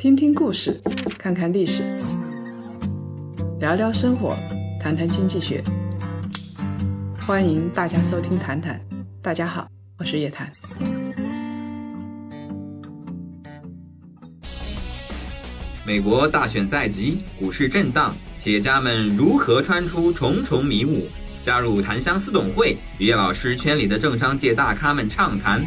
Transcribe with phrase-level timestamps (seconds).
[0.00, 0.80] 听听故事，
[1.18, 1.82] 看看历史，
[3.58, 4.34] 聊聊生活，
[4.80, 5.62] 谈谈经济学。
[7.26, 8.80] 欢迎大家收听《谈谈》，
[9.20, 9.68] 大家好，
[9.98, 10.50] 我是叶檀。
[15.84, 21.06] 美国大选在即，股市震荡，企业家们如何穿出重重迷雾？
[21.42, 25.62] 加入檀香私董会，与叶老师圈里的政商界大咖们畅谈。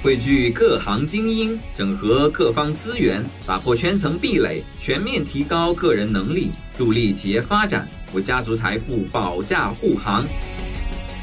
[0.00, 10.24] 汇聚各行精英，整合各方资源，打破圈层壁垒，全面提高个人能力，助力企业发展，为家族财富保驾护航。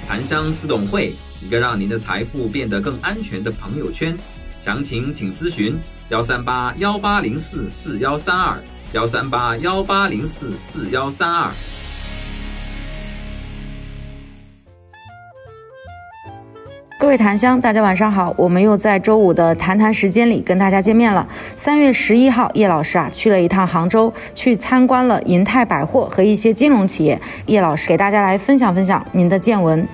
[0.05, 4.15] 檀香私董会，一个让您的财富变得更安全的朋友圈。
[4.61, 5.77] 详情请咨询
[6.09, 8.57] 幺三八幺八零四四幺三二
[8.91, 11.53] 幺三八幺八零四四幺三二。
[17.05, 21.25] 各位檀香，大家晚上好，我们又在周五的谈谈时间里跟大家见面了。
[21.55, 27.21] 三月十一号，叶老师啊去了一趟杭州，去参观了银泰百货和一些金融企业。
[27.45, 29.87] 叶老师给大家来分享分享您的见闻。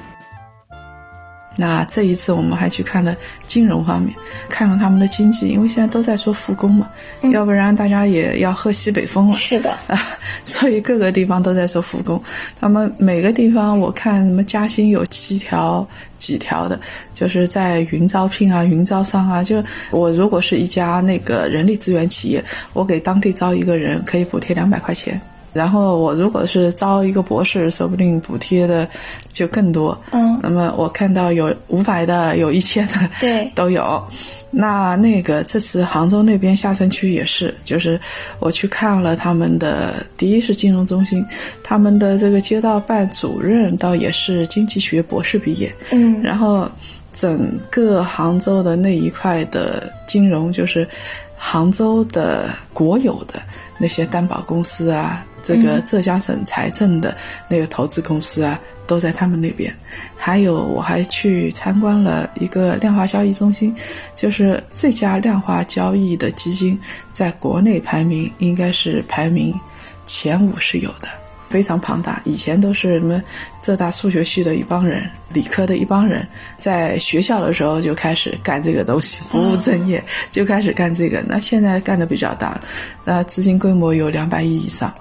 [1.57, 4.15] 那这一次我们还去看了金融方面，
[4.47, 6.89] 看了他们的经济，因为现在都在说复工嘛，
[7.33, 9.37] 要不然大家也要喝西北风了。
[9.37, 10.01] 是的啊，
[10.45, 12.21] 所以各个地方都在说复工。
[12.59, 15.85] 那么每个地方我看什么嘉兴有七条
[16.17, 16.79] 几条的，
[17.13, 19.43] 就是在云招聘啊、云招商啊。
[19.43, 25.19] 就我如果是一家那个人力资源企业，我给当地招一个人可以补贴两百块钱。
[25.53, 28.87] 然后我如果是招一个博士，说不定补贴的
[29.31, 29.97] 就更多。
[30.11, 34.01] 嗯，那么我看到有五百的，有一千的，对， 都有。
[34.49, 37.99] 那那个这次杭州那边下城区也是，就是
[38.39, 41.25] 我去看了他们的，第一是金融中心，
[41.63, 45.73] 他们的这个街道办主任倒也是经济学博士毕业。
[45.91, 46.69] 嗯，然后
[47.13, 50.87] 整个杭州的那一块的金融，就是
[51.37, 53.41] 杭州的国有的
[53.77, 55.25] 那些担保公司啊。
[55.51, 57.15] 这个浙江省财政的
[57.49, 59.73] 那个投资公司啊，都在他们那边。
[60.15, 63.75] 还有，我还去参观了一个量化交易中心，
[64.15, 66.79] 就是这家量化交易的基金，
[67.11, 69.53] 在国内排名应该是排名
[70.05, 71.20] 前五是有的。
[71.51, 73.21] 非常庞大，以前都是什么
[73.61, 76.25] 浙大数学系的一帮人，理科的一帮人，
[76.57, 80.01] 在学校的时候就开始干这个东西，不务正业
[80.31, 81.21] 就开始干这个。
[81.27, 82.61] 那现在干的比较大了，
[83.03, 84.91] 那资金规模有两百亿以上。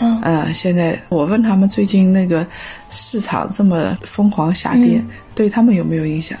[0.00, 2.44] 嗯，呃，现在我问他们最近那个
[2.90, 5.00] 市场这么疯狂下跌，
[5.34, 6.36] 对他们有没有影响？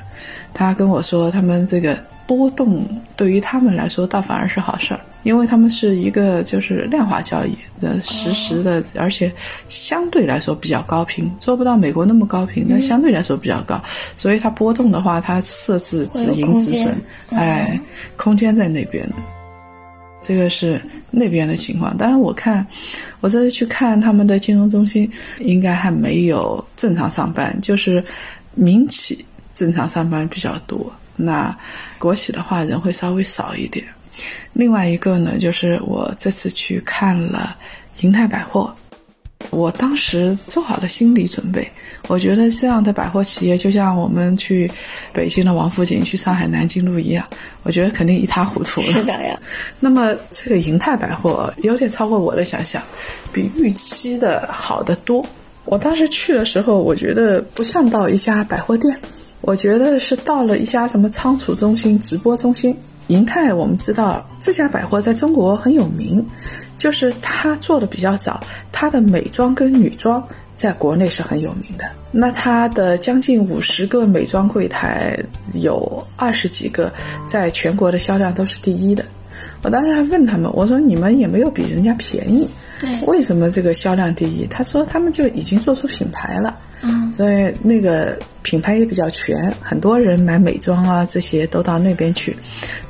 [0.52, 2.84] 他跟我说，他们这个波动
[3.16, 5.00] 对于他们来说倒反而是好事儿。
[5.22, 9.30] 因为他们是一个就是量化交易的实时的，而且
[9.68, 13.82] 相对来说比较高频，做不到美国那么高频，但相对来说比较高，
[14.16, 16.94] 所以它波动的话，它设置止盈止损，
[17.30, 17.78] 哎，
[18.16, 19.14] 空间在那边的，
[20.22, 21.96] 这个是那边的情况。
[21.96, 22.66] 当然，我看
[23.20, 25.10] 我这次去看他们的金融中心，
[25.40, 28.02] 应该还没有正常上班，就是
[28.54, 31.54] 民企正常上班比较多，那
[31.98, 33.84] 国企的话人会稍微少一点。
[34.52, 37.56] 另外一个呢，就是我这次去看了
[38.00, 38.74] 银泰百货，
[39.50, 41.66] 我当时做好了心理准备，
[42.08, 44.70] 我觉得这样的百货企业就像我们去
[45.12, 47.26] 北京的王府井、去上海南京路一样，
[47.62, 48.86] 我觉得肯定一塌糊涂了。
[48.86, 49.38] 是的呀。
[49.78, 52.82] 那么这个银泰百货有点超过我的想象，
[53.32, 55.24] 比预期的好得多。
[55.64, 58.98] 我当时去的时候，我觉得不像到一家百货店，
[59.40, 62.76] 我觉得是到了一家什么仓储中心、直播中心。
[63.10, 66.24] 银泰，我们知道这家百货在中国很有名，
[66.76, 68.40] 就是它做的比较早，
[68.70, 71.84] 它的美妆跟女装在国内是很有名的。
[72.12, 75.18] 那它的将近五十个美妆柜台，
[75.54, 76.92] 有二十几个
[77.28, 79.04] 在全国的销量都是第一的。
[79.62, 82.48] 我当时还问他们，我说你们也没有比人家便宜，
[82.80, 84.46] 对，为什么这个销量第一？
[84.46, 86.56] 他说他们就已经做出品牌了。
[86.82, 92.34] 嗯，所以那个品牌也比较全，很多人买美妆啊这些都到那边去。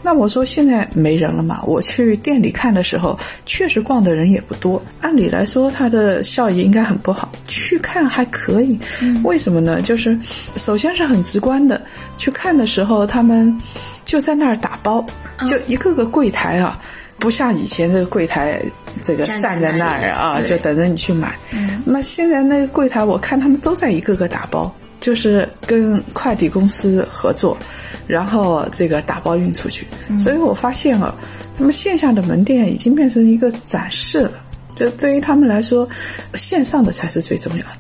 [0.01, 1.61] 那我说现在没人了嘛？
[1.67, 4.81] 我去店里看的时候，确实逛的人也不多。
[5.01, 7.33] 按理来说，它的效益应该很不好。
[7.49, 8.79] 去看还可以，
[9.25, 9.83] 为什么呢？
[9.83, 10.17] 就是
[10.55, 11.83] 首先是很直观的，
[12.17, 13.53] 去看的时候他们
[14.05, 15.05] 就在那儿打包，
[15.49, 16.81] 就一个个柜台啊。
[17.19, 18.63] 不像以前这个柜台，
[19.03, 21.35] 这个站在那儿啊，就等着你去买。
[21.85, 27.57] 那么现在那个柜台，我看他们都在一个个打包，就是跟快递公司合作，
[28.07, 29.87] 然后这个打包运出去。
[30.19, 31.15] 所以我发现啊，
[31.57, 34.33] 那么线下的门店已经变成一个展示了。
[34.77, 35.87] 就对于他们来说，
[36.35, 37.71] 线上的才是最重要的。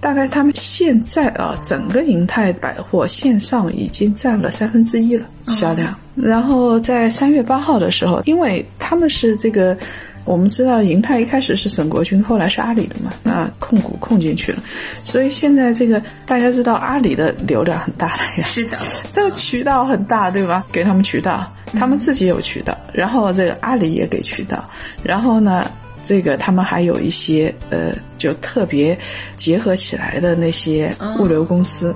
[0.00, 5.94] 大概他们现在啊，整个银泰百货线上已经占了三分之一了销量。
[6.14, 9.76] 然后在三月八号的时候，因为他们是这个。
[10.26, 14.58] 我们知道银泰一开始是沈国军，后来是阿里的嘛，那控股控进去了，
[15.04, 18.76] 所以现在这个大家知道阿里的流量很大的呀，是的，
[19.14, 20.66] 这个渠道很大，对吧？
[20.72, 24.64] 给他们渠道，他们自己有渠道，然后这个阿里也给渠道，
[25.04, 25.70] 然后呢，
[26.04, 28.98] 这个他们还有一些呃，就特别
[29.38, 31.94] 结合起来的那些物流公司，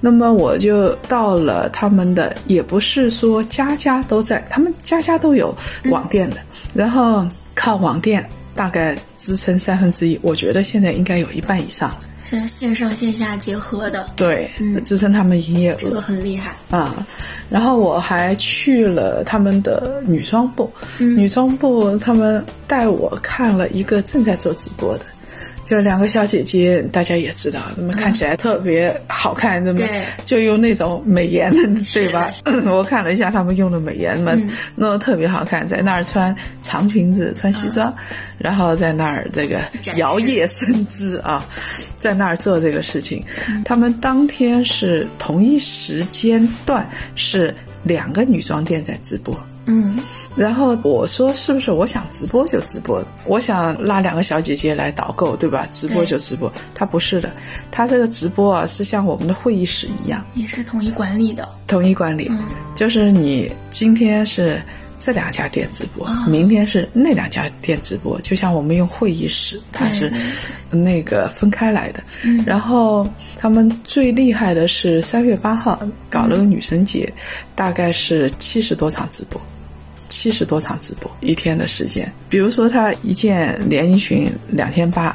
[0.00, 5.54] 那么我就到了他们的，也不是说家家都在，他们家家都有
[5.90, 6.38] 网店的，
[6.72, 7.22] 然后。
[7.56, 8.24] 靠网店
[8.54, 11.92] 大概支撑三分之一，我觉得现在应该有一半以上。
[12.28, 14.50] 是线上线下结合的，对，
[14.84, 17.06] 支撑他们营业额，这个很厉害啊。
[17.48, 20.68] 然后我还去了他们的女装部，
[20.98, 25.06] 女装部他们带我看了一个正在做直播的。
[25.66, 29.80] 就两个小姐姐，大家也知道，那么看起来特别好看，那么
[30.24, 31.52] 就用那种美颜，
[31.92, 32.30] 对吧？
[32.72, 37.92] 我看了一下他们用的美颜们，弄得特别好看，在那儿穿长裙子、穿西装，
[38.38, 39.58] 然后在那儿这个
[39.96, 41.44] 摇曳生姿啊，
[41.98, 43.24] 在那儿做这个事情。
[43.64, 47.52] 他们当天是同一时间段是
[47.82, 49.36] 两个女装店在直播。
[49.66, 49.98] 嗯，
[50.36, 55.66] 然后我说是不是我想直播就直播，我想拉两个小姐姐来导购，对吧？
[55.72, 57.32] 直播就直播，他不是的，
[57.70, 62.30] 他这个直播啊是像我们的会议室一样，也是统一管理的，统一管理，
[62.76, 64.62] 就是你今天是
[65.00, 70.10] 这两家店直播，明天是那两家店直播，就像我们用会议室，它是
[70.70, 72.02] 那个分开来的。
[72.46, 77.12] 然后他们最厉害的是三月八号搞了个女神节，
[77.54, 79.40] 大概是七十多场直播。
[80.18, 85.14] 七十多场直播一天的时间，比如说他一件连衣裙两千八，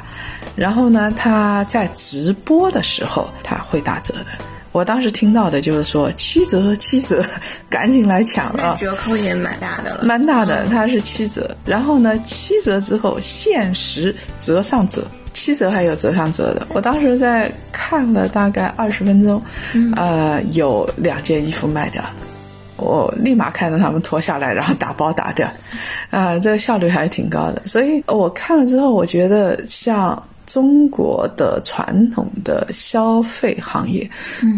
[0.54, 4.26] 然后呢，他在直播的时候他会打折的。
[4.70, 7.22] 我当时听到的就是说七折七折，
[7.68, 8.76] 赶紧来抢了。
[8.76, 11.54] 折扣也蛮大的了，蛮大的，它是七折。
[11.66, 15.04] 然后呢，七折之后限时折上折，
[15.34, 16.64] 七折还有折上折的。
[16.70, 19.42] 我当时在看了大概二十分钟，
[19.96, 22.14] 呃，有两件衣服卖掉了。
[22.82, 25.50] 我立马看到他们脱下来，然后打包打掉，
[26.10, 27.62] 啊，这个效率还是挺高的。
[27.64, 34.08] 所以我看了之后，我觉得像中国的传统的消费行业，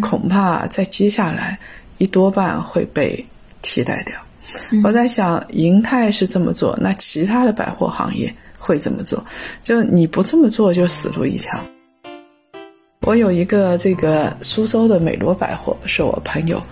[0.03, 1.59] 恐怕在接下来
[1.99, 3.25] 一多半会被
[3.63, 4.17] 替代掉。
[4.83, 9.25] 我在想，银泰是这么做，那其他的百货行业会怎么做？
[9.63, 11.59] 就你不这么做，就死路一条。
[13.07, 16.63] 我有一个这个苏州的美罗百货，是我朋友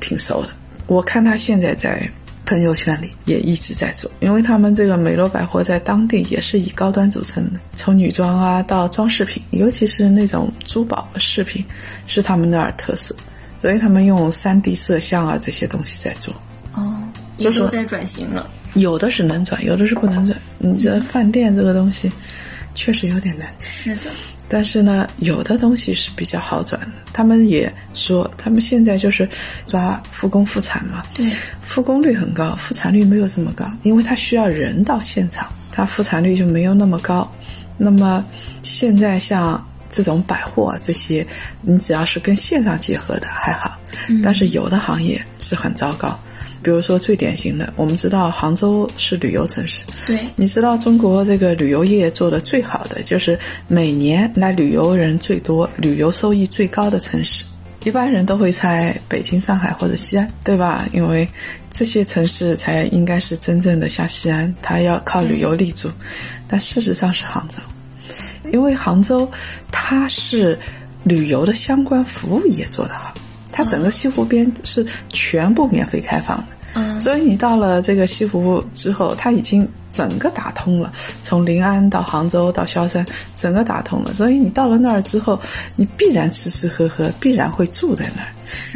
[0.00, 0.48] 挺熟的。
[0.86, 2.08] 我看他现在在
[2.46, 11.64] 朋友圈里也一直在做，因为他们这个美罗百货在当地也是以高端著称的，从女装啊到装饰品，尤其是那种珠宝饰品，
[12.06, 13.16] 是他们那儿特色，
[13.58, 16.34] 所以他们用三 D 摄像啊这些东西在做。
[16.74, 17.02] 哦，
[17.38, 18.46] 也都在转型了。
[18.74, 20.38] 有的是能转，有的是不能转。
[20.58, 22.12] 你这饭店这个东西，
[22.74, 23.68] 确实有点难转。
[23.70, 24.10] 是的。
[24.46, 26.88] 但是呢，有的东西是比较好转的。
[27.14, 29.26] 他们也说，他们现在就是
[29.66, 31.02] 抓复工复产嘛。
[31.14, 31.32] 对，
[31.62, 37.28] 复工率很高，复产率没有这么高，因为它需要人到现场，它复产率就没有那么高。
[37.78, 38.24] 那么
[38.62, 41.26] 现在像这种百货啊，这些，
[41.62, 43.76] 你只要是跟线上结合的还好，
[44.22, 46.16] 但是有的行业是很糟糕。
[46.64, 49.82] 比如说最典型的，我们知道杭州是旅游城市。
[50.06, 57.44] 对，你知道中国这个旅游业做的最好的，就是每年来旅游人最多、旅游收益最高的城市。
[57.84, 60.88] 一般人都会猜北京、上海或者西安，对吧？
[60.94, 61.28] 因为
[61.70, 65.90] 这些城市才应该是真正的像西安，它要靠旅游立足。
[66.48, 67.58] 但事实上是杭州，
[68.50, 69.30] 因为杭州
[69.70, 70.58] 它是
[71.02, 73.12] 旅游的相关服务业做得好，
[73.56, 76.44] 它整个西湖边是全部免费开放的。
[76.74, 80.92] 嗯，所以你到了这个西湖之后，它已经整个打通了，
[81.22, 83.06] 从临安到杭州到萧山，
[83.36, 84.12] 整个打通了。
[84.12, 85.40] 所以你到了那儿之后，
[85.76, 88.28] 你必然吃吃喝喝，必然会住在那儿。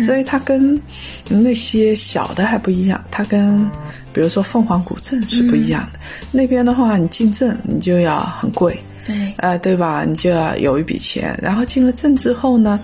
[0.06, 0.80] 所以它跟
[1.28, 3.68] 那些小的还不一样，它跟
[4.12, 5.98] 比如说凤凰古镇是不一样的。
[6.30, 10.04] 那边的话，你进镇你就要很贵，对，呃，对吧？
[10.04, 11.36] 你就要有一笔钱。
[11.42, 12.78] 然后进了镇之后呢？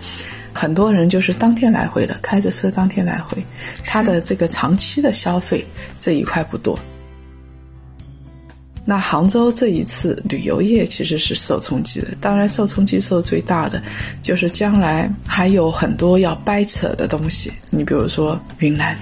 [0.55, 3.45] 很多人就是当天来回的，开着车当天来回，
[3.85, 5.67] 他的这个长期的消费
[5.99, 6.79] 这一块不多。
[8.87, 13.83] 那杭州这一次旅游业其实是受冲击的，当然受冲击受最大的
[14.23, 17.51] 就是将来还有很多要掰扯的东西。
[17.71, 18.97] 你比如说云南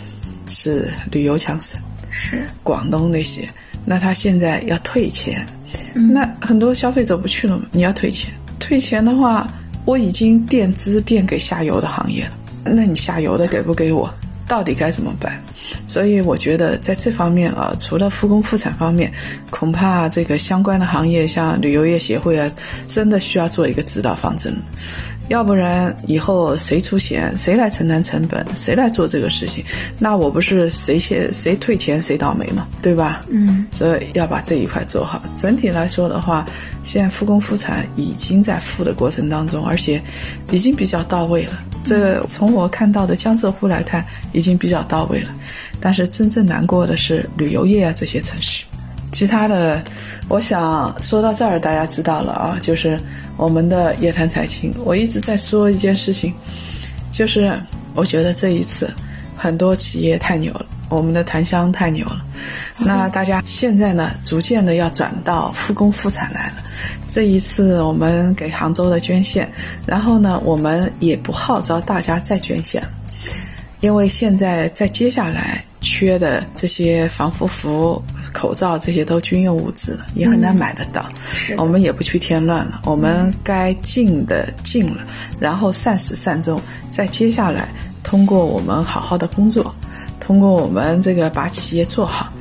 [0.46, 1.80] 是旅游强省，
[2.10, 3.48] 是广东那些，
[3.84, 5.46] 那他现在要退钱，
[6.12, 9.46] 那很多消费者不去了，你要退钱，退钱的话。
[9.84, 12.32] 我已经垫资垫给下游的行业了，
[12.64, 14.12] 那你下游的给不给我？
[14.46, 15.40] 到底该怎么办？
[15.86, 19.12] 所以我觉得在这方面啊，除了复工复产方面，
[19.50, 22.50] 恐怕这个相关的行业，像旅游业协会啊，
[22.86, 24.54] 真的需要做一个指导方针。
[25.28, 29.64] 要不然以后谁出钱，谁来承担成本，谁来做这个事情，
[29.98, 33.24] 那我不是谁先谁退钱谁倒霉嘛，对吧？
[33.30, 35.22] 嗯，所以要把这一块做好。
[35.36, 36.44] 整体来说的话，
[36.82, 40.02] 现在复工复产已经在复的过程当中，而且
[40.50, 41.52] 已经比较到位了。
[41.84, 45.30] 这从我看到的江浙沪来看，已经比较到位了。
[45.80, 48.64] 但是真正难过的是旅游业啊这些城市。
[49.10, 49.82] 其他的，
[50.28, 52.98] 我想说到这儿，大家知道了啊，就是
[53.36, 54.72] 我们的夜谈财经。
[54.84, 56.32] 我一直在说一件事情，
[57.10, 57.52] 就是
[57.94, 58.90] 我觉得这一次
[59.36, 62.22] 很多企业太牛了，我们的檀香太牛了。
[62.76, 66.54] 那大家现在呢，逐渐的要转到复工复产来了。
[67.08, 69.50] 这一次我们给杭州的捐献，
[69.86, 72.82] 然后呢，我们也不号召大家再捐献，
[73.80, 78.02] 因为现在在接下来缺的这些防护服。
[78.32, 81.04] 口罩这些都军用物资了，也很难买得到。
[81.34, 85.02] 是，我们也不去添乱了，我们该进的进了，
[85.38, 86.58] 然后善始善终。
[86.90, 87.68] 在接下来，
[88.02, 89.74] 通过我们好好的工作，
[90.24, 92.32] 通过我们这个把企业做好，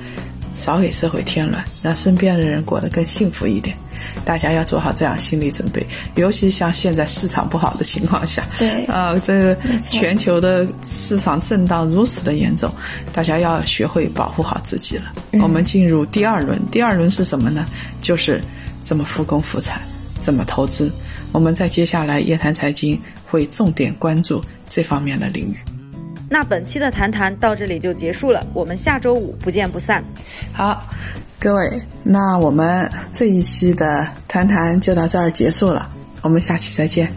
[0.54, 3.76] 少给社会添乱，让身边的人过得更幸福一点。
[4.24, 5.86] 大家要做好这样心理准备，
[6.16, 12.72] 尤其像现在市场不好的情况下， 对，啊，这个全球的市场震荡如此的严重，
[13.12, 15.12] 大家要学会保护好自己了。
[15.42, 17.66] 我们进入第二轮，第二轮是什么呢？
[18.02, 18.40] 就是
[18.84, 19.82] 怎么复工复产，
[20.20, 20.92] 怎么投资。
[21.32, 25.71] 我们在接下来夜谈财经会重点关注这方面的领域。
[26.34, 30.02] 那本期的谈谈到这里就结束了，我们下周五不见不散。
[30.54, 30.82] 好。
[31.38, 35.90] 各位，那我们这一期的谈谈就到这儿结束了，
[36.22, 37.12] 我们下期再见。